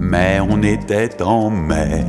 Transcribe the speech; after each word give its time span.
Mais 0.00 0.40
on 0.40 0.62
était 0.62 1.22
en 1.22 1.50
mai, 1.50 2.04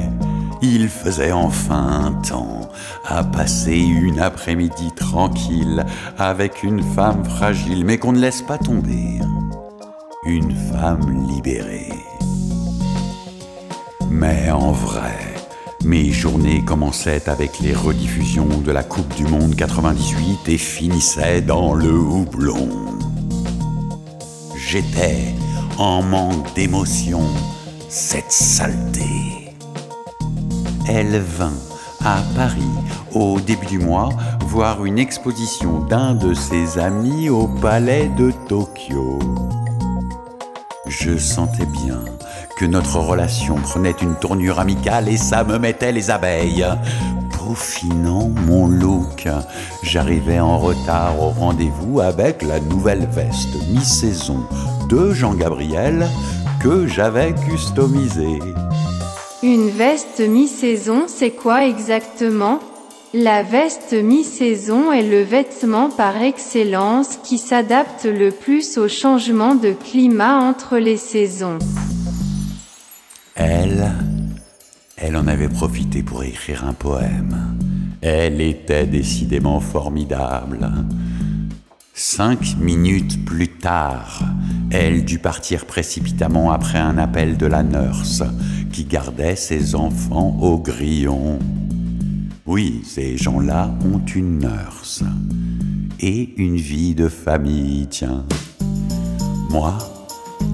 il 0.61 0.88
faisait 0.88 1.31
enfin 1.34 2.20
temps 2.27 2.70
à 3.05 3.23
passer 3.23 3.77
une 3.77 4.20
après-midi 4.20 4.91
tranquille 4.95 5.86
avec 6.18 6.63
une 6.63 6.81
femme 6.81 7.25
fragile 7.25 7.84
mais 7.84 7.97
qu'on 7.97 8.13
ne 8.13 8.20
laisse 8.20 8.41
pas 8.41 8.57
tomber, 8.57 9.20
une 10.25 10.55
femme 10.55 11.27
libérée. 11.27 11.89
Mais 14.20 14.52
en 14.52 14.73
vrai, 14.73 15.18
mes 15.86 16.12
journées 16.12 16.62
commençaient 16.66 17.30
avec 17.30 17.60
les 17.62 17.73
rediffusions 17.73 18.60
de 18.66 18.70
la 18.70 18.84
Coupe 18.84 19.16
du 19.16 19.23
Monde 19.23 19.55
98 19.55 20.50
et 20.50 20.58
finissaient 20.58 21.40
dans 21.40 21.73
le 21.73 21.98
houblon. 21.98 22.68
J'étais 24.58 25.34
en 25.77 26.04
manque 26.04 26.54
d'émotion 26.54 27.22
cette 27.88 28.34
saleté. 28.34 29.55
Elle 30.90 31.22
vint 31.22 31.58
à 32.04 32.22
Paris 32.36 32.76
au 33.13 33.40
début 33.40 33.68
du 33.68 33.80
mois 33.80 34.10
voir 34.41 34.84
une 34.84 34.99
exposition 34.99 35.80
d'un 35.80 36.13
de 36.13 36.34
ses 36.34 36.77
amis 36.77 37.30
au 37.30 37.48
palais 37.48 38.10
de 38.18 38.34
Tokyo. 38.49 39.20
Je 40.88 41.18
sentais 41.18 41.68
bien 41.68 42.04
que 42.59 42.66
notre 42.66 42.98
relation 42.98 43.55
prenait 43.55 43.95
une 44.02 44.16
tournure 44.16 44.59
amicale 44.59 45.08
et 45.08 45.16
ça 45.16 45.45
me 45.45 45.58
mettait 45.58 45.93
les 45.93 46.12
abeilles. 46.12 46.65
Peaufinant 47.32 48.29
mon 48.48 48.68
look, 48.68 49.29
j'arrivais 49.82 50.41
en 50.41 50.57
retard 50.57 51.21
au 51.21 51.30
rendez-vous 51.30 52.02
avec 52.02 52.43
la 52.43 52.60
nouvelle 52.60 53.07
veste 53.13 53.55
mi-saison 53.70 54.46
de 54.90 55.13
Jean-Gabriel 55.13 56.05
que 56.62 56.85
j'avais 56.85 57.34
customisé. 57.49 58.40
Une 59.41 59.70
veste 59.70 60.20
mi-saison, 60.20 61.05
c'est 61.07 61.32
quoi 61.32 61.65
exactement? 61.65 62.60
La 63.13 63.41
veste 63.41 63.93
mi-saison 63.93 64.91
est 64.91 65.09
le 65.09 65.22
vêtement 65.22 65.90
par 65.90 66.22
excellence 66.22 67.19
qui 67.24 67.38
s'adapte 67.38 68.03
le 68.03 68.31
plus 68.31 68.78
au 68.78 68.90
changement 68.90 69.56
de 69.56 69.72
climat 69.72 70.41
entre 70.41 70.78
les 70.78 70.97
saisons. 70.97 71.57
Elle, 73.41 73.90
elle 74.97 75.16
en 75.16 75.25
avait 75.25 75.47
profité 75.47 76.03
pour 76.03 76.23
écrire 76.25 76.66
un 76.66 76.73
poème. 76.73 77.56
Elle 78.01 78.41
était 78.41 78.85
décidément 78.85 79.62
formidable. 79.62 80.69
Cinq 81.94 82.57
minutes 82.57 83.23
plus 83.23 83.47
tard, 83.47 84.23
elle 84.72 85.06
dut 85.06 85.19
partir 85.19 85.66
précipitamment 85.66 86.51
après 86.51 86.79
un 86.79 86.97
appel 86.97 87.38
de 87.38 87.46
la 87.46 87.63
nurse 87.63 88.23
qui 88.73 88.84
gardait 88.84 89.38
ses 89.38 89.74
enfants 89.74 90.38
au 90.41 90.57
grillon. 90.57 91.40
Oui, 92.46 92.81
ces 92.84 93.16
gens-là 93.16 93.74
ont 93.85 94.01
une 94.13 94.40
nurse 94.40 95.03
et 96.01 96.34
une 96.35 96.57
vie 96.57 96.94
de 96.94 97.07
famille, 97.07 97.88
tiens. 97.90 98.25
Moi, 99.50 99.78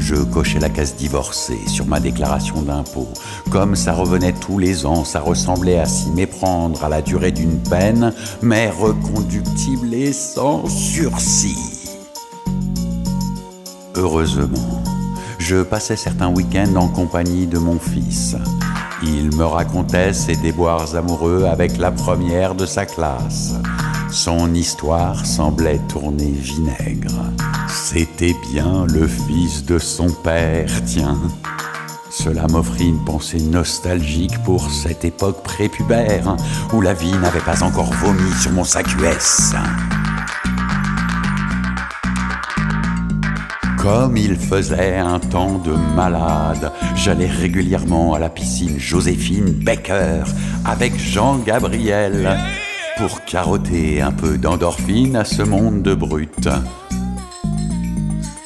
je 0.05 0.15
cochais 0.15 0.59
la 0.59 0.69
case 0.69 0.95
divorcée 0.95 1.57
sur 1.65 1.87
ma 1.87 1.99
déclaration 1.99 2.61
d'impôt. 2.61 3.07
Comme 3.49 3.75
ça 3.75 3.91
revenait 3.91 4.33
tous 4.33 4.59
les 4.59 4.85
ans, 4.85 5.03
ça 5.03 5.19
ressemblait 5.19 5.79
à 5.79 5.87
s'y 5.87 6.11
méprendre 6.11 6.83
à 6.83 6.89
la 6.89 7.01
durée 7.01 7.31
d'une 7.31 7.57
peine, 7.57 8.13
mais 8.43 8.69
reconductible 8.69 9.95
et 9.95 10.13
sans 10.13 10.67
sursis. 10.67 11.89
Heureusement, 13.95 14.83
je 15.39 15.63
passais 15.63 15.95
certains 15.95 16.29
week-ends 16.29 16.75
en 16.75 16.87
compagnie 16.87 17.47
de 17.47 17.57
mon 17.57 17.79
fils. 17.79 18.35
Il 19.01 19.35
me 19.35 19.45
racontait 19.45 20.13
ses 20.13 20.35
déboires 20.35 20.95
amoureux 20.95 21.45
avec 21.45 21.77
la 21.77 21.91
première 21.91 22.53
de 22.53 22.67
sa 22.67 22.85
classe. 22.85 23.55
Son 24.15 24.53
histoire 24.53 25.25
semblait 25.25 25.81
tourner 25.89 26.31
vinaigre. 26.31 27.33
C'était 27.67 28.33
bien 28.49 28.85
le 28.85 29.07
fils 29.07 29.65
de 29.65 29.77
son 29.77 30.07
père, 30.09 30.69
tiens. 30.85 31.19
Cela 32.09 32.47
m'offrit 32.47 32.87
une 32.87 33.03
pensée 33.03 33.41
nostalgique 33.41 34.41
pour 34.43 34.71
cette 34.71 35.03
époque 35.03 35.43
prépubère 35.43 36.37
où 36.71 36.79
la 36.79 36.93
vie 36.93 37.11
n'avait 37.11 37.41
pas 37.41 37.61
encore 37.61 37.91
vomi 37.91 38.31
sur 38.41 38.51
mon 38.51 38.63
sac 38.63 38.87
US. 38.95 39.51
Comme 43.77 44.15
il 44.15 44.37
faisait 44.37 44.95
un 44.95 45.19
temps 45.19 45.57
de 45.57 45.73
malade, 45.93 46.71
j'allais 46.95 47.27
régulièrement 47.27 48.13
à 48.13 48.19
la 48.19 48.29
piscine 48.29 48.79
Joséphine 48.79 49.51
Becker 49.51 50.23
avec 50.63 50.97
Jean-Gabriel 50.97 52.39
pour 52.97 53.25
carotter 53.25 54.01
un 54.01 54.11
peu 54.11 54.37
d'endorphine 54.37 55.15
à 55.15 55.25
ce 55.25 55.41
monde 55.41 55.81
de 55.81 55.93
brutes. 55.93 56.49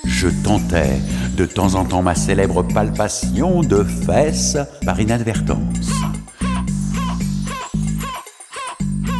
Je 0.05 0.27
tentais 0.43 0.99
de 1.35 1.45
temps 1.45 1.75
en 1.75 1.85
temps 1.85 2.01
ma 2.01 2.15
célèbre 2.15 2.63
palpation 2.63 3.61
de 3.61 3.83
fesses 3.83 4.57
par 4.85 4.99
inadvertance. 4.99 5.91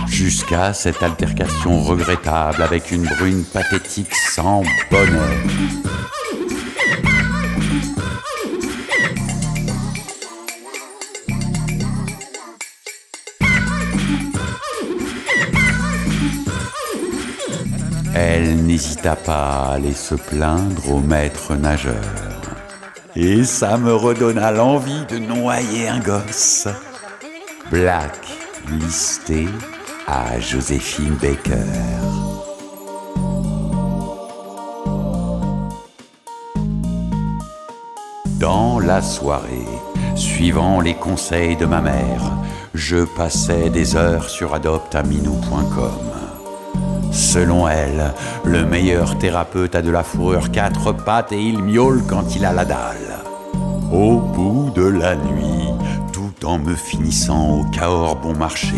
Jusqu'à 0.07 0.73
cette 0.73 1.01
altercation 1.01 1.81
regrettable 1.81 2.62
avec 2.62 2.91
une 2.91 3.06
brune 3.06 3.44
pathétique 3.44 4.13
sans 4.13 4.63
bonheur. 4.91 5.29
Elle 18.22 18.66
n'hésita 18.66 19.16
pas 19.16 19.69
à 19.69 19.74
aller 19.75 19.94
se 19.94 20.13
plaindre 20.13 20.91
au 20.91 21.00
maître 21.00 21.56
nageur. 21.56 21.96
Et 23.16 23.46
ça 23.46 23.78
me 23.78 23.94
redonna 23.94 24.52
l'envie 24.52 25.06
de 25.06 25.19
noyer 25.19 25.88
un 25.88 26.00
gosse. 26.00 26.68
Black 27.72 28.19
listé 28.68 29.47
à 30.06 30.38
Joséphine 30.38 31.16
Baker. 31.22 31.63
Dans 38.38 38.80
la 38.80 39.01
soirée, 39.01 39.69
suivant 40.16 40.81
les 40.81 40.96
conseils 40.96 41.56
de 41.56 41.66
ma 41.66 41.80
mère, 41.80 42.34
je 42.74 43.06
passais 43.16 43.69
des 43.69 43.96
heures 43.96 44.30
sur 44.30 44.53
adoptaminou.com. 44.53 46.08
Selon 47.11 47.67
elle, 47.67 48.13
le 48.43 48.65
meilleur 48.65 49.17
thérapeute 49.17 49.75
a 49.75 49.81
de 49.81 49.91
la 49.91 50.03
fourrure 50.03 50.51
quatre 50.51 50.91
pattes 50.93 51.31
et 51.31 51.41
il 51.41 51.61
miaule 51.61 52.03
quand 52.07 52.35
il 52.35 52.45
a 52.45 52.53
la 52.53 52.65
dalle. 52.65 53.19
Au 53.91 54.17
bout 54.17 54.71
de 54.75 54.83
la 54.83 55.15
nuit, 55.15 55.69
tout 56.13 56.45
en 56.45 56.59
me 56.59 56.75
finissant 56.75 57.59
au 57.59 57.63
Cahors 57.65 58.17
bon 58.17 58.35
marché, 58.35 58.77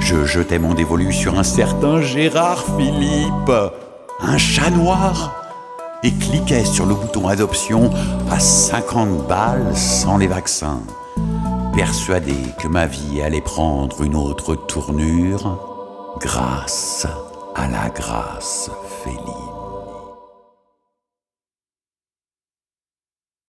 je 0.00 0.24
jetais 0.24 0.58
mon 0.58 0.74
dévolu 0.74 1.12
sur 1.12 1.38
un 1.38 1.42
certain 1.42 2.00
Gérard 2.00 2.64
Philippe, 2.76 3.52
un 4.20 4.38
chat 4.38 4.70
noir, 4.70 5.34
et 6.04 6.12
cliquais 6.12 6.64
sur 6.64 6.86
le 6.86 6.94
bouton 6.94 7.26
adoption 7.28 7.90
à 8.30 8.38
50 8.38 9.26
balles 9.26 9.74
sans 9.74 10.18
les 10.18 10.28
vaccins, 10.28 10.82
persuadé 11.74 12.36
que 12.60 12.68
ma 12.68 12.86
vie 12.86 13.22
allait 13.22 13.40
prendre 13.40 14.02
une 14.02 14.14
autre 14.14 14.54
tournure 14.54 15.58
grâce 16.20 17.06
à 17.54 17.68
la 17.68 17.88
grâce 17.90 18.70
féline. 19.04 19.53